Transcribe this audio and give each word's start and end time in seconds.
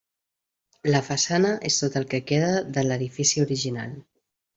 La 0.93 1.01
façana 1.09 1.51
és 1.69 1.77
tot 1.81 1.97
el 2.01 2.07
que 2.13 2.21
queda 2.31 2.49
de 2.79 2.85
l'edifici 2.87 3.45
original. 3.45 3.93